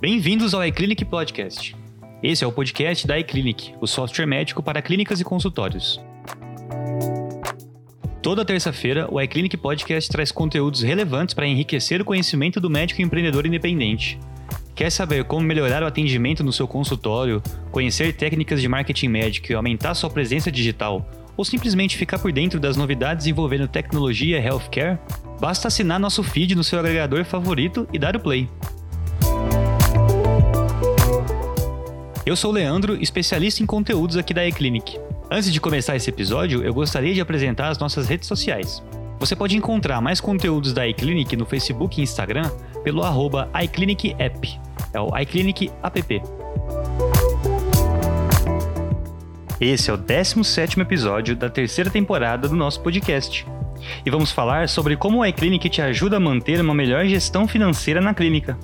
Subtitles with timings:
[0.00, 1.76] Bem-vindos ao iClinic Podcast.
[2.22, 6.00] Esse é o podcast da iClinic, o software médico para clínicas e consultórios.
[8.22, 13.44] Toda terça-feira, o iClinic Podcast traz conteúdos relevantes para enriquecer o conhecimento do médico empreendedor
[13.44, 14.18] independente.
[14.74, 19.54] Quer saber como melhorar o atendimento no seu consultório, conhecer técnicas de marketing médico e
[19.54, 24.98] aumentar sua presença digital, ou simplesmente ficar por dentro das novidades envolvendo tecnologia e healthcare?
[25.38, 28.48] Basta assinar nosso feed no seu agregador favorito e dar o play.
[32.26, 35.00] Eu sou o Leandro, especialista em conteúdos aqui da eClinic.
[35.30, 38.82] Antes de começar esse episódio, eu gostaria de apresentar as nossas redes sociais.
[39.18, 42.50] Você pode encontrar mais conteúdos da iClinic no Facebook e Instagram
[42.84, 44.60] pelo arroba iClinicApp.
[44.92, 46.22] É o iClinic App.
[49.58, 53.46] Esse é o 17º episódio da terceira temporada do nosso podcast.
[54.04, 58.00] E vamos falar sobre como o iClinic te ajuda a manter uma melhor gestão financeira
[58.00, 58.58] na clínica.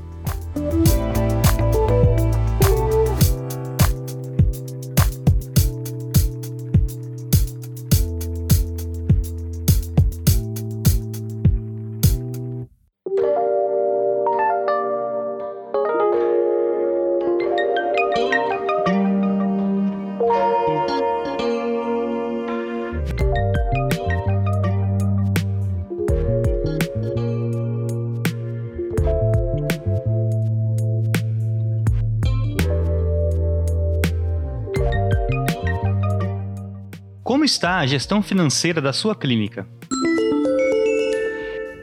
[37.26, 39.66] Como está a gestão financeira da sua clínica?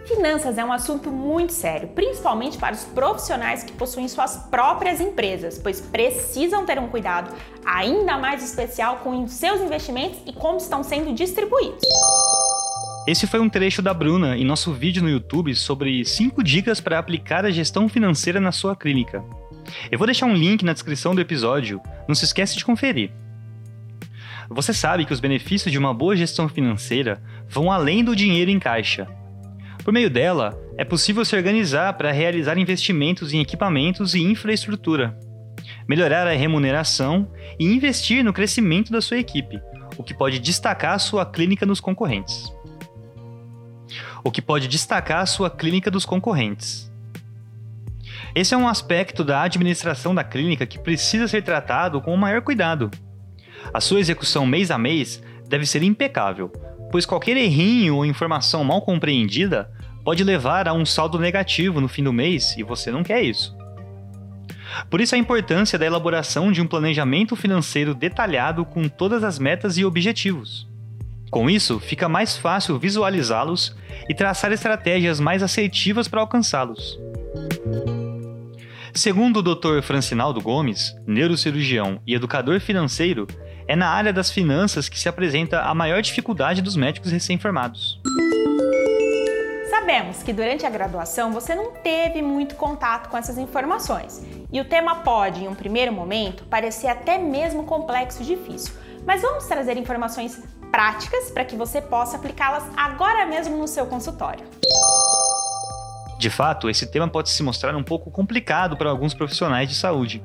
[0.08, 5.60] Finanças é um assunto muito sério, principalmente para os profissionais que possuem suas próprias empresas,
[5.60, 7.30] pois precisam ter um cuidado
[7.66, 11.84] ainda mais especial com os seus investimentos e como estão sendo distribuídos.
[13.06, 16.98] Esse foi um trecho da Bruna em nosso vídeo no YouTube sobre 5 dicas para
[16.98, 19.22] aplicar a gestão financeira na sua clínica.
[19.92, 23.12] Eu vou deixar um link na descrição do episódio, não se esquece de conferir.
[24.50, 28.59] Você sabe que os benefícios de uma boa gestão financeira vão além do dinheiro em
[28.59, 29.08] caixa.
[29.84, 35.18] Por meio dela, é possível se organizar para realizar investimentos em equipamentos e infraestrutura,
[35.88, 39.59] melhorar a remuneração e investir no crescimento da sua equipe,
[39.98, 42.52] o que pode destacar sua clínica nos concorrentes.
[44.24, 46.90] O que pode destacar sua clínica dos concorrentes.
[48.34, 52.42] Esse é um aspecto da administração da clínica que precisa ser tratado com o maior
[52.42, 52.90] cuidado.
[53.72, 56.50] A sua execução mês a mês deve ser impecável,
[56.91, 59.69] pois qualquer errinho ou informação mal compreendida
[60.03, 63.56] pode levar a um saldo negativo no fim do mês e você não quer isso.
[64.90, 69.78] Por isso a importância da elaboração de um planejamento financeiro detalhado com todas as metas
[69.78, 70.68] e objetivos.
[71.29, 73.75] Com isso, fica mais fácil visualizá-los
[74.07, 77.00] e traçar estratégias mais assertivas para alcançá-los.
[78.94, 79.81] Segundo o Dr.
[79.81, 83.25] Francinaldo Gomes, neurocirurgião e educador financeiro,
[83.68, 88.00] é na área das finanças que se apresenta a maior dificuldade dos médicos recém-formados.
[89.69, 94.66] Sabemos que durante a graduação você não teve muito contato com essas informações e o
[94.66, 98.73] tema pode, em um primeiro momento, parecer até mesmo complexo e difícil,
[99.06, 100.41] mas vamos trazer informações
[100.72, 104.46] práticas para que você possa aplicá-las agora mesmo no seu consultório.
[106.18, 110.23] De fato, esse tema pode se mostrar um pouco complicado para alguns profissionais de saúde.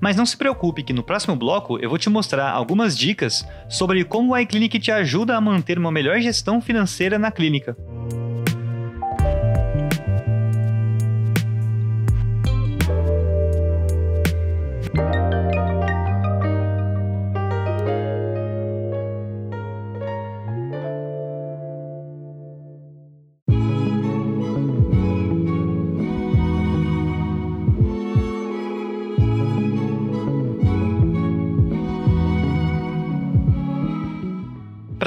[0.00, 4.04] Mas não se preocupe que no próximo bloco eu vou te mostrar algumas dicas sobre
[4.04, 7.76] como o iClinic te ajuda a manter uma melhor gestão financeira na clínica.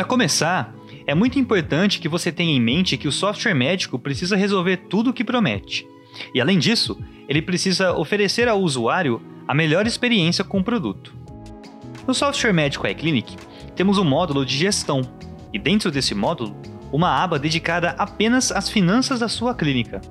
[0.09, 0.74] Começar,
[1.06, 5.12] é muito importante que você tenha em mente que o software médico precisa resolver tudo
[5.12, 5.88] o que promete.
[6.34, 11.13] E além disso, ele precisa oferecer ao usuário a melhor experiência com o produto.
[12.07, 13.38] No software médico iClinic,
[13.75, 15.01] temos um módulo de gestão,
[15.54, 16.56] e dentro desse módulo,
[16.92, 20.01] uma aba dedicada apenas às finanças da sua clínica.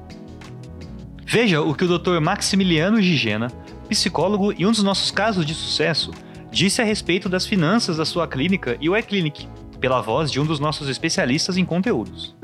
[1.27, 2.21] Veja o que o Dr.
[2.21, 3.49] Maximiliano Gigena,
[3.89, 6.13] psicólogo e um dos nossos casos de sucesso,
[6.53, 9.49] disse a respeito das finanças da sua clínica e o iClinic,
[9.81, 12.37] pela voz de um dos nossos especialistas em conteúdos.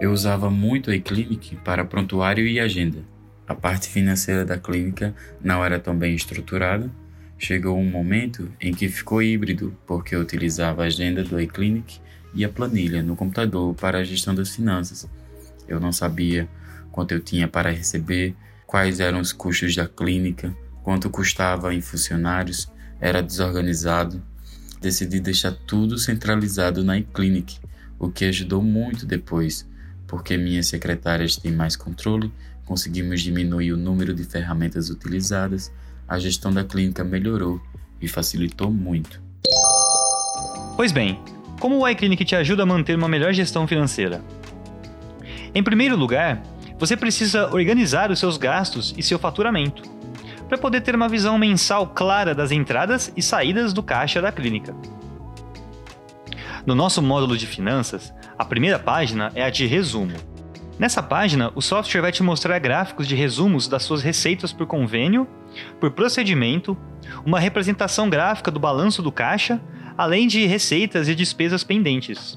[0.00, 3.04] Eu usava muito a iClinic para prontuário e agenda.
[3.46, 6.90] A parte financeira da clínica não era tão bem estruturada.
[7.36, 12.00] Chegou um momento em que ficou híbrido, porque eu utilizava a agenda do iClinic
[12.34, 15.08] e a planilha no computador para a gestão das finanças.
[15.68, 16.48] Eu não sabia
[16.90, 18.34] quanto eu tinha para receber,
[18.66, 22.70] quais eram os custos da clínica, quanto custava em funcionários,
[23.00, 24.22] era desorganizado.
[24.80, 27.58] Decidi deixar tudo centralizado na iClinic,
[27.98, 29.68] o que ajudou muito depois,
[30.06, 32.32] porque minhas secretárias têm mais controle,
[32.64, 35.70] conseguimos diminuir o número de ferramentas utilizadas,
[36.08, 37.60] a gestão da clínica melhorou
[38.00, 39.20] e facilitou muito.
[40.76, 41.20] Pois bem,
[41.60, 44.24] como o iClinic te ajuda a manter uma melhor gestão financeira?
[45.54, 46.42] Em primeiro lugar,
[46.78, 49.82] você precisa organizar os seus gastos e seu faturamento,
[50.50, 54.74] para poder ter uma visão mensal clara das entradas e saídas do caixa da clínica.
[56.66, 60.16] No nosso módulo de finanças, a primeira página é a de resumo.
[60.76, 65.24] Nessa página, o software vai te mostrar gráficos de resumos das suas receitas por convênio,
[65.78, 66.76] por procedimento,
[67.24, 69.60] uma representação gráfica do balanço do caixa,
[69.96, 72.36] além de receitas e despesas pendentes.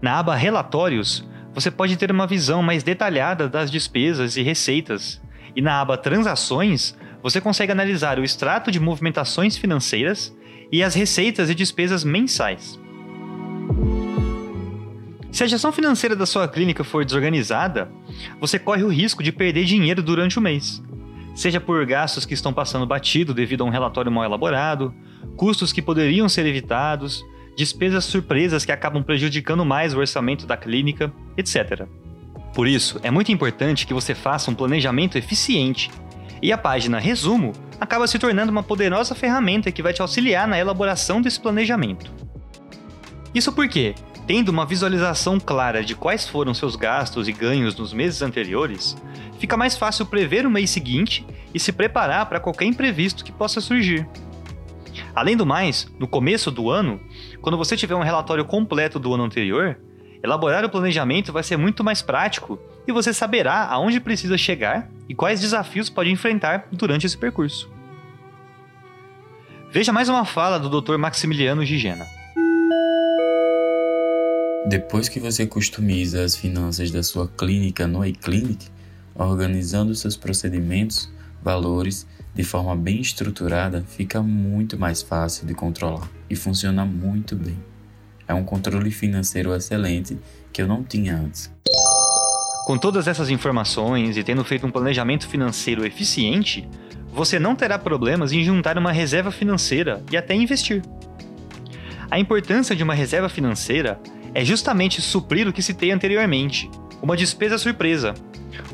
[0.00, 5.20] Na aba Relatórios, você pode ter uma visão mais detalhada das despesas e receitas,
[5.56, 10.36] e na aba Transações, você consegue analisar o extrato de movimentações financeiras
[10.70, 12.78] e as receitas e despesas mensais.
[15.30, 17.90] Se a gestão financeira da sua clínica for desorganizada,
[18.40, 20.82] você corre o risco de perder dinheiro durante o mês,
[21.34, 24.94] seja por gastos que estão passando batido devido a um relatório mal elaborado,
[25.36, 27.24] custos que poderiam ser evitados,
[27.56, 31.88] despesas surpresas que acabam prejudicando mais o orçamento da clínica, etc.
[32.54, 35.90] Por isso, é muito importante que você faça um planejamento eficiente.
[36.40, 40.58] E a página Resumo acaba se tornando uma poderosa ferramenta que vai te auxiliar na
[40.58, 42.12] elaboração desse planejamento.
[43.34, 48.22] Isso porque, tendo uma visualização clara de quais foram seus gastos e ganhos nos meses
[48.22, 48.96] anteriores,
[49.40, 53.60] fica mais fácil prever o mês seguinte e se preparar para qualquer imprevisto que possa
[53.60, 54.06] surgir.
[55.12, 57.00] Além do mais, no começo do ano,
[57.40, 59.76] quando você tiver um relatório completo do ano anterior,
[60.24, 65.14] elaborar o planejamento vai ser muito mais prático e você saberá aonde precisa chegar e
[65.14, 67.70] quais desafios pode enfrentar durante esse percurso.
[69.70, 70.96] Veja mais uma fala do Dr.
[70.96, 72.06] Maximiliano Gigena.
[74.66, 78.68] Depois que você customiza as finanças da sua clínica no iClinic,
[79.14, 81.12] organizando seus procedimentos,
[81.42, 87.73] valores de forma bem estruturada, fica muito mais fácil de controlar e funciona muito bem.
[88.26, 90.18] É um controle financeiro excelente
[90.52, 91.52] que eu não tinha antes.
[92.66, 96.66] Com todas essas informações e tendo feito um planejamento financeiro eficiente,
[97.12, 100.82] você não terá problemas em juntar uma reserva financeira e até investir.
[102.10, 104.00] A importância de uma reserva financeira
[104.32, 106.70] é justamente suprir o que citei anteriormente,
[107.02, 108.14] uma despesa surpresa,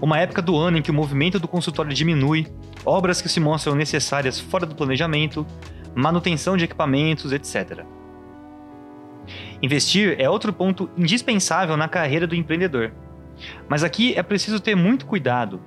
[0.01, 2.47] uma época do ano em que o movimento do consultório diminui,
[2.85, 5.47] obras que se mostram necessárias fora do planejamento,
[5.95, 7.85] manutenção de equipamentos, etc.
[9.63, 12.93] Investir é outro ponto indispensável na carreira do empreendedor.
[13.69, 15.61] Mas aqui é preciso ter muito cuidado.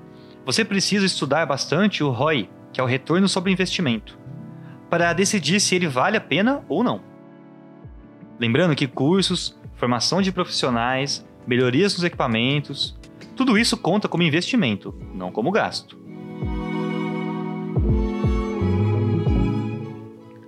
[0.46, 4.18] Você precisa estudar bastante o ROI, que é o retorno sobre investimento,
[4.90, 7.02] para decidir se ele vale a pena ou não.
[8.40, 12.98] Lembrando que cursos, formação de profissionais, melhorias nos equipamentos,
[13.36, 15.98] tudo isso conta como investimento, não como gasto.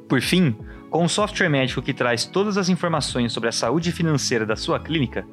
[0.08, 0.56] Por fim,
[0.96, 4.80] com um software médico que traz todas as informações sobre a saúde financeira da sua
[4.80, 5.28] clínica,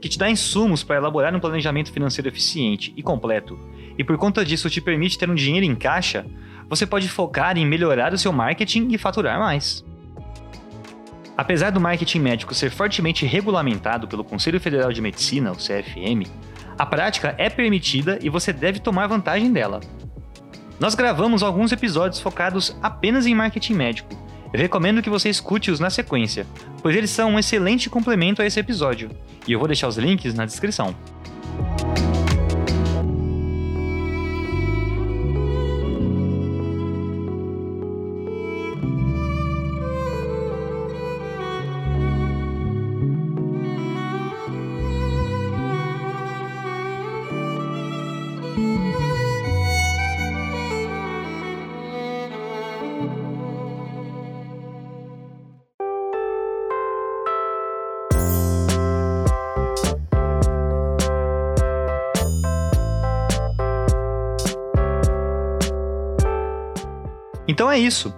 [0.00, 3.58] que te dá insumos para elaborar um planejamento financeiro eficiente e completo,
[3.98, 6.24] e por conta disso te permite ter um dinheiro em caixa,
[6.68, 9.84] você pode focar em melhorar o seu marketing e faturar mais.
[11.36, 16.30] Apesar do marketing médico ser fortemente regulamentado pelo Conselho Federal de Medicina, o CFM,
[16.78, 19.80] a prática é permitida e você deve tomar vantagem dela.
[20.78, 24.27] Nós gravamos alguns episódios focados apenas em marketing médico.
[24.52, 26.46] Eu recomendo que você escute-os na sequência,
[26.82, 29.10] pois eles são um excelente complemento a esse episódio,
[29.46, 30.94] e eu vou deixar os links na descrição.
[67.58, 68.14] Então é isso.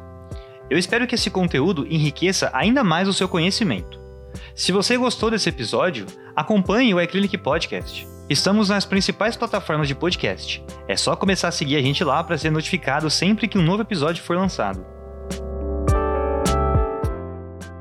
[0.68, 3.98] Eu espero que esse conteúdo enriqueça ainda mais o seu conhecimento.
[4.54, 6.04] Se você gostou desse episódio,
[6.36, 8.06] acompanhe o iClinic Podcast.
[8.28, 10.62] Estamos nas principais plataformas de podcast.
[10.86, 13.80] É só começar a seguir a gente lá para ser notificado sempre que um novo
[13.80, 14.84] episódio for lançado.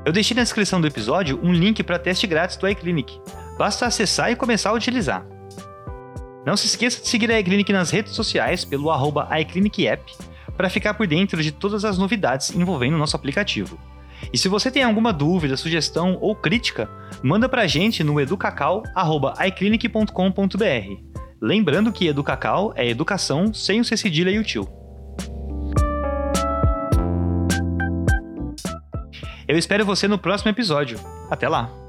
[0.06, 3.20] Eu deixei na descrição do episódio um link para teste grátis do iClinic,
[3.58, 5.26] Basta acessar e começar a utilizar.
[6.46, 8.88] Não se esqueça de seguir a iClinic nas redes sociais pelo
[9.38, 10.10] iClinicApp
[10.60, 13.78] para ficar por dentro de todas as novidades envolvendo o nosso aplicativo.
[14.30, 16.86] E se você tem alguma dúvida, sugestão ou crítica,
[17.22, 21.20] manda pra gente no educacau.iclinic.com.br.
[21.40, 24.68] Lembrando que Educacau é educação sem o C cedilha e o tio.
[29.48, 31.00] Eu espero você no próximo episódio.
[31.30, 31.79] Até lá!